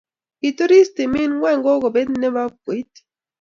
Kituris 0.39 0.89
timit 0.95 1.27
ng'wang 1.33 1.59
kokombet 1.65 2.09
ne 2.19 2.27
bo 2.35 2.43
mkoit. 2.51 2.91